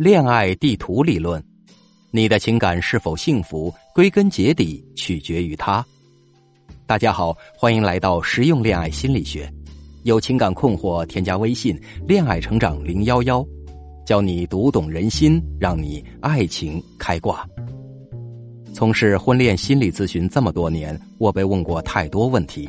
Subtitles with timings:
[0.00, 1.44] 恋爱地图理论，
[2.10, 5.84] 你的情感是否幸福，归根结底取决于他。
[6.86, 9.52] 大家好，欢迎来到实用恋爱心理学。
[10.04, 13.46] 有情感困惑，添加微信“恋爱成长零幺幺”，
[14.06, 17.46] 教你读懂人心，让你爱情开挂。
[18.72, 22.66] 从事婚恋心理咨询这么多年，我被问过太多问题：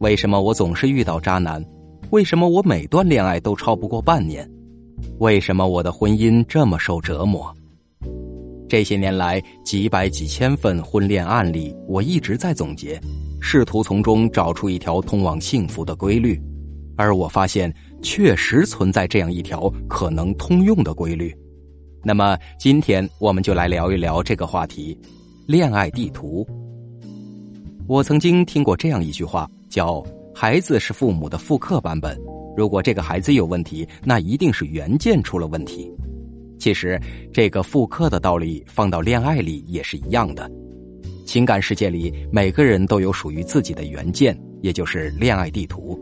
[0.00, 1.64] 为什么我总是遇到渣男？
[2.10, 4.46] 为什么我每段恋爱都超不过半年？
[5.18, 7.54] 为什么我的婚姻这么受折磨？
[8.68, 13.00] 这些年来，几百几千份婚恋案例，我一直在总结，
[13.40, 16.40] 试图从中找出一条通往幸福的规律。
[16.96, 17.72] 而我发现，
[18.02, 21.32] 确实存在这样一条可能通用的规律。
[22.02, 24.98] 那么，今天我们就来聊一聊这个话题——
[25.46, 26.46] 恋爱地图。
[27.86, 32.18] 我曾经听过这样一句话，叫“孩子是父母的复刻版本”。
[32.56, 35.92] 如果这个孩子有问题，那一定是原件出了问题。
[36.58, 36.98] 其实，
[37.32, 40.50] 这个复刻的道理放到恋爱里也是一样的。
[41.26, 46.00] 情感世界里，每个人都有属于自己的原件，也就是恋爱地图。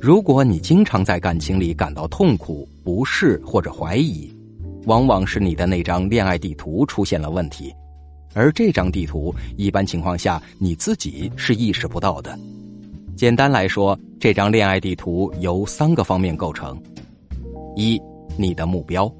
[0.00, 4.32] 如果你经常在感情里感到痛苦、不适或者怀疑，
[4.86, 7.74] 往往是你的那张恋爱地图出现了问题。
[8.32, 12.38] 而这张地图，一般情况下你自己是意识不到的。
[13.16, 16.76] 简单来说，这张恋爱地图由三个方面构成：
[17.76, 18.00] 一、
[18.36, 19.12] 你的目标，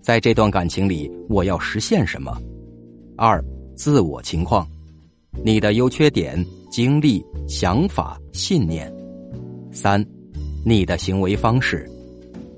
[0.00, 2.32] 在这段感情里我要实现什么；
[3.16, 4.66] 二、自我情况，
[5.44, 8.88] 你的优缺点、经历、想法、信念；
[9.72, 10.04] 三、
[10.64, 11.90] 你的行为方式，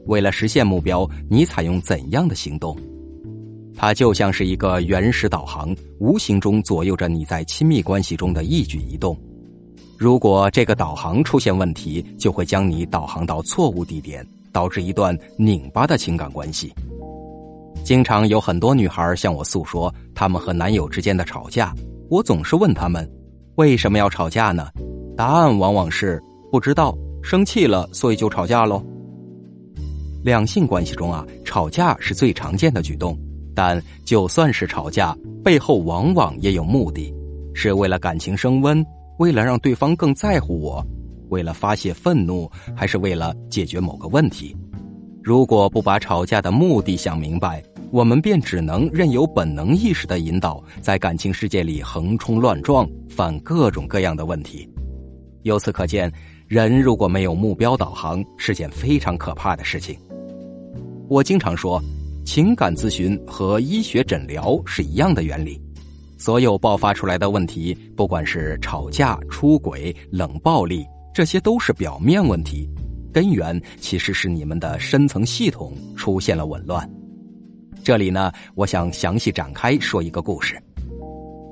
[0.07, 2.77] 为了实现目标，你采用怎样的行动？
[3.75, 9.17] 它就像是一个原始导航，无形中左右着你在亲密关系中的一举一动。
[10.01, 16.73] 如果这个导航出现问题，就会将你导航到错误地点，导致一段拧巴的情感关系。
[17.85, 21.75] 经常有很多女孩向我诉说她们和男友之间的吵架，
[22.09, 23.07] 我总是问她们
[23.57, 24.71] 为什么要吵架呢？
[25.19, 26.19] 答案往往是
[26.51, 28.83] 不知道，生气了，所以就吵架喽。
[30.25, 33.15] 两性关系中啊，吵架是最常见的举动，
[33.55, 37.13] 但就算是吵架，背后往往也有目的，
[37.53, 38.83] 是为了感情升温。
[39.21, 40.83] 为了让对方更在乎我，
[41.29, 44.57] 为了发泄愤怒，还是为了解决某个问题？
[45.23, 54.67] 如果不把吵架的目的想明白，我们便只能任由本能意识的引导，在感情世界里横冲乱撞，犯各种各样的问题。
[55.43, 56.11] 由此可见，
[56.49, 59.99] 人如果没有目标导航，是件非常可怕的事情。
[61.09, 61.79] 我经常说，
[62.25, 65.61] 情感咨询和医学诊疗是一样的原理。
[66.21, 72.69] 所有爆发出来的问题，不管是吵架、出轨、冷暴力，这些都是表面问题，
[73.11, 76.87] 根源其实是你们的深层系统出现了紊乱。
[77.83, 80.63] 这里呢，我想详细展开说一个故事。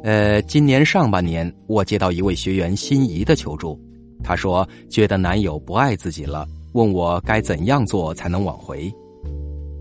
[0.04, 3.80] 呃，今年上半年，我接到一位学员心仪的求助，
[4.22, 8.92] 她说觉得男友不爱自己了，问我该怎样做才能挽回。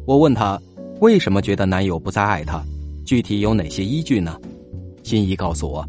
[0.06, 0.58] 我问她
[1.02, 2.64] 为什么觉得男友不再爱她，
[3.06, 4.40] 具体有哪些依据呢？
[5.08, 5.88] 心怡告诉我，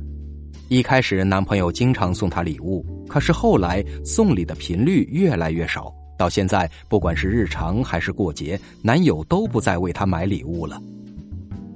[0.68, 10.80] 一开始男朋友经常送她礼物，可是后来送礼的频率越来越少，到现在不管是日常还是过节，男友都不再为她买礼物了。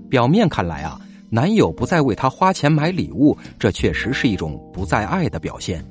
[0.09, 1.01] 表面看来啊，
[1.31, 5.85] 男友不再为她花钱买礼物，这确实是一种不再爱的表现。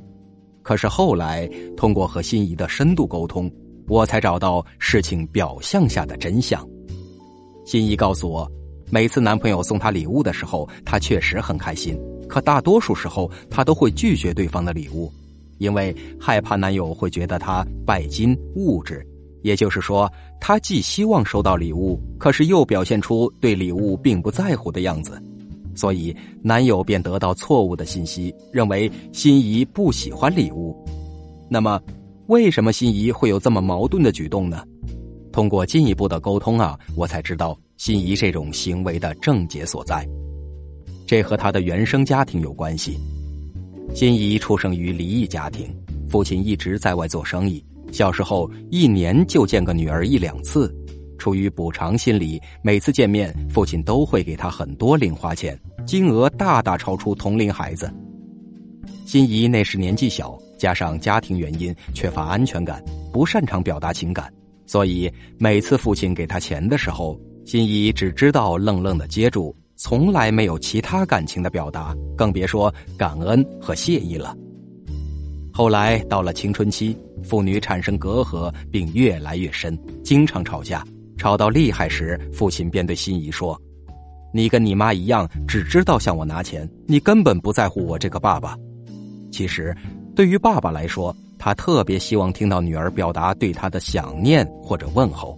[0.62, 1.46] 可是后来
[1.76, 3.52] 通过和心仪的深度沟通，
[3.90, 6.66] 我才找到事情表象下的真相。
[7.66, 8.50] 心仪告诉我。
[8.92, 11.98] 每次男朋友送她礼物的时候，她确实很开心。
[12.28, 15.10] 可大多数时候，她都会拒绝对方的礼物，
[15.60, 19.08] 因为害怕男友会觉得她拜金物质。
[19.44, 25.22] 也就是说，她既希望收到礼物，可是又表现出对礼物并不在乎的样子，
[25.74, 26.14] 所以
[26.44, 30.76] 男友便得到错误的信息，认为心仪不喜欢礼物。
[31.50, 31.82] 那么，
[32.28, 34.64] 为什么心仪会有这么矛盾的举动呢？
[35.32, 37.58] 通过进一步的沟通啊，我才知道。
[37.82, 40.08] 心仪这种行为的症结所在，
[41.08, 42.96] 这和他的原生家庭有关系。
[43.96, 45.68] 心仪出生于离异家庭，
[46.08, 50.72] 父亲一直在外做生意，小时候一年就见个女儿一两次。
[51.18, 57.92] 出于补偿心理，每次见面，父亲都会给他很多零花钱，金额大大超出同龄孩子。
[59.08, 62.80] 心仪那时年纪小，加上家庭原因，缺乏安全感，
[63.12, 64.32] 不擅长表达情感，
[64.68, 67.20] 所以每次父亲给他钱的时候。
[67.52, 74.34] 心仪只知道愣愣的接住，从来没有其他感情的表达，更别说感恩和谢意了。
[75.52, 80.82] 后来到了青春期，父女产生隔阂，并越来越深，经常吵架，
[81.18, 83.62] 吵到厉害时，父亲便对心仪说
[84.34, 88.56] ：“你跟你妈一样，只知道向我拿钱，你根本不在乎我这个爸爸。”
[89.30, 89.76] 其实，
[90.16, 95.38] 对于爸爸来说，他特别希望听到女儿表达对他的想念或者问候。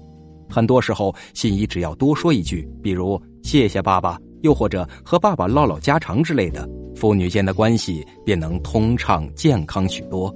[0.54, 10.32] 很多时候，心仪只要多说一句，比如“谢谢爸爸”，又或者和爸爸唠唠家常之类的，父女间的关系便能通畅健康许多。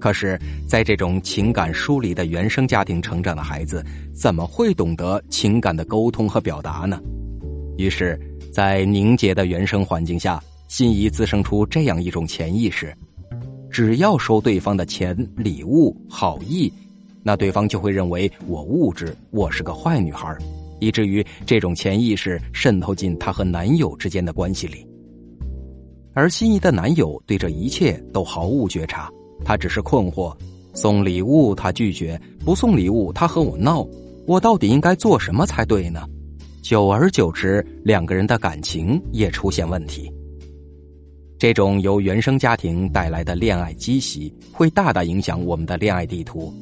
[0.00, 6.98] 可是，在这种情感疏离的原生家庭成长的孩子，怎么会懂得情感的沟通和表达呢？
[7.76, 8.18] 于是，
[8.50, 12.96] 在凝结的原生环境下，心仪滋生出这样一种潜意识。
[13.70, 16.72] 只要收对方的钱、礼物、好意，
[17.26, 20.36] 那对方就会认为我物质，我是个坏女孩，
[20.78, 24.86] 以至于这种潜意识渗透进她和男友之间的关系里。
[26.12, 29.10] 而心仪的男友对这一切都毫无觉察，
[29.42, 30.36] 他只是困惑：
[30.74, 33.84] 送礼物他拒绝，不送礼物他和我闹，
[34.26, 36.06] 我到底应该做什么才对呢？
[36.62, 40.12] 久而久之，两个人的感情也出现问题。
[41.38, 46.52] 这种由原生家庭带来的恋爱积习，会大大影响我们的恋爱地图。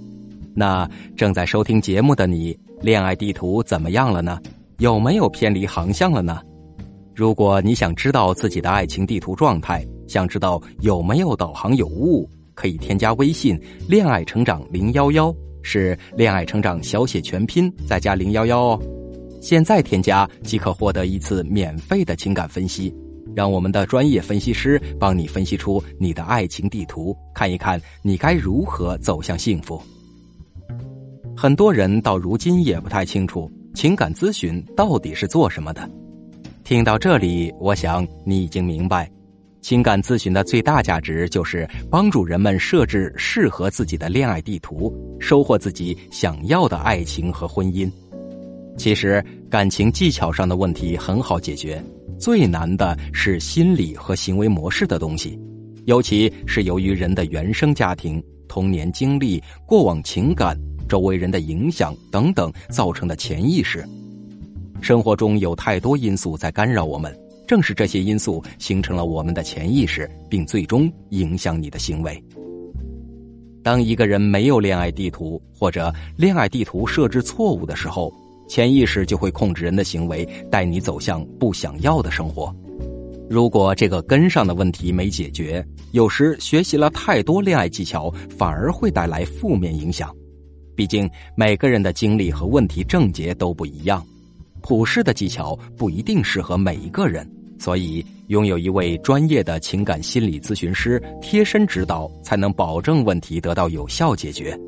[0.55, 4.41] 那正在收听节目的你，恋爱地图怎么样了呢？
[4.79, 6.41] 有没有偏离航向了呢？
[7.15, 18.83] 如果你想知道自己的爱情地图状态，想知道有没有导航有误，可以添加微信“恋爱成长零幺幺”，是“恋爱成长”小写全拼再加零幺幺哦。
[19.41, 22.95] 现在添加即可获得一次免费的情感分析。
[23.35, 29.81] 让我们的专业分析师帮你分析出你的爱情地图，看一看你该如何走向幸福。
[31.43, 35.91] 很多人到如今也不太清楚情感咨询到底是做什么的。
[36.63, 39.11] 听到这里，我想你已经明白，
[39.61, 47.91] 情感咨询的最大价值就是帮助人们设置适合自己的恋爱地图，收获自己想要的爱情和婚姻。
[48.79, 51.83] 其实，感情技巧上的问题很好解决。
[52.21, 55.37] 最难的是心理和行为模式的东西，
[55.87, 60.57] 尤其是由于人的原生家庭、童年经历、过往情感、
[60.93, 63.83] 周围人的影响等等造成的潜意识。
[64.83, 67.19] 生活中有太多因素在干扰我们，
[67.49, 72.23] 正是这些因素形成了我们的潜意识，并最终影响你的行为。
[73.63, 78.13] 当一个人没有恋爱地图，或者恋爱地图设置错误的时候。
[78.49, 82.55] 潜意识就会控制人的行为，带你走向不想要的生活。
[83.31, 90.15] 如果这个根上的问题没解决，有时学习了太多恋爱技巧，反而会带来负面影响。
[90.75, 94.05] 毕竟每个人的经历和问题症结都不一样，
[94.61, 97.29] 普世的技巧不一定适合每一个人。
[97.59, 104.59] 所以，拥有一位专业的情感心理咨询师贴身指导，才能保证问题得到有效解决。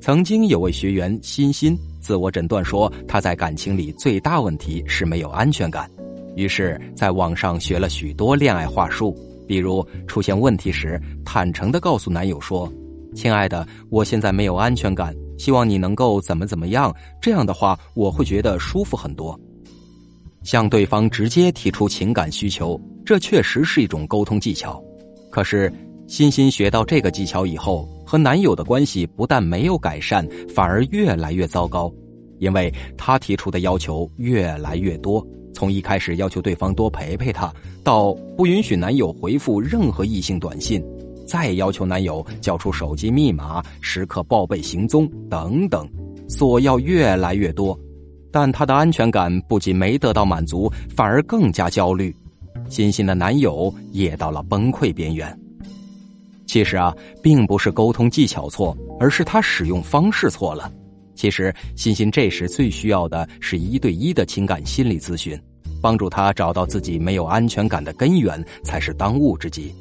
[0.00, 1.76] 曾经有位学员欣欣。
[2.00, 5.90] 自我诊断说，他在感情里最大问题是没有安全感，
[6.36, 9.14] 于是在网上学了许多恋爱话术，
[9.46, 12.72] 比如出现问题时，坦诚的告诉男友说
[13.18, 19.38] ：“亲爱的，我现在没有安全感，希望你能够怎么怎么样，这样的话我会觉得舒服很多。”
[20.44, 24.80] 向对方直接提出情感需求，这确实是一种沟通技巧。
[25.32, 25.70] 可是，
[26.06, 27.88] 欣欣学到这个技巧以后。
[28.08, 31.92] 和男友的关系不但没有改善，反而越来越糟糕，
[32.38, 35.22] 因为她提出的要求越来越多。
[35.52, 37.52] 从一开始要求对方多陪陪她，
[37.84, 40.82] 到不允许男友回复任何异性短信，
[41.28, 45.86] 再要求男友交出手机密码，时刻报备行踪等等，
[46.26, 47.78] 索要越来越多。
[48.32, 52.14] 但她的安全感不仅没得到满足，反而更加焦虑。
[52.70, 55.38] 欣欣的男友也到了崩溃边缘。
[56.46, 60.72] 其实啊，并不是沟通技巧错，而是他使用方式错了。
[61.14, 65.38] 其实，欣欣这时最需要的是一对一的情感心理咨询，
[65.82, 69.74] 帮助她找到自己没有安全感的根源，才是当务之急。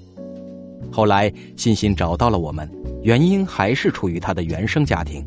[0.92, 2.70] 后来，欣欣找到了我们，
[3.04, 5.26] 原因还是出于她的原生家庭。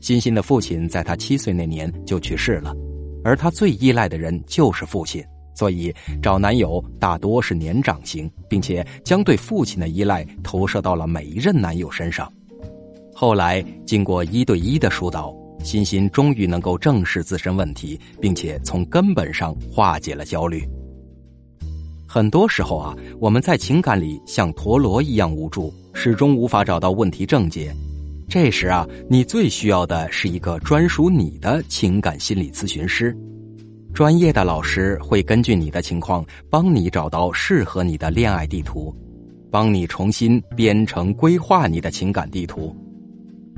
[0.00, 2.74] 欣欣的父亲在她七岁那年就去世了，
[3.24, 5.24] 而她最依赖的人就是父亲。
[5.56, 12.30] 所以，找男友大多是年长型，并且将对父亲的依赖投射到了每一任男友身上。
[13.14, 15.32] 后来，经过一对一的疏导，
[15.62, 20.68] 欣欣终于能够正视自身问题，并且从根本上化解了焦虑。
[22.14, 27.74] 很多时候啊，我们在情感里像陀螺一样无助，始终无法找到问题症结。
[28.28, 33.12] 这时啊，你最需要的是一个专属你的情感心理咨询师。
[33.92, 38.94] 专业的老师会根据你的情况，帮你找到适合你的恋爱地图，
[39.50, 42.72] 帮你重新编程规划你的情感地图。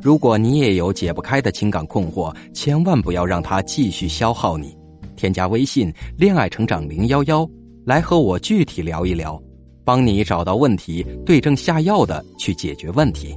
[0.00, 4.75] 如果你也有解不开的情感困惑，千万不要让它继续消耗你。
[5.14, 7.46] 添加微信“恋爱成长零幺幺”
[7.87, 9.40] 来和我具体聊一聊，
[9.85, 13.33] 帮你找到问题，对症下药的去解决问题。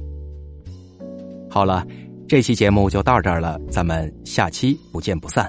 [1.48, 1.86] 好了，
[2.26, 5.48] 这期节目就到这儿了，咱们下期不见不散。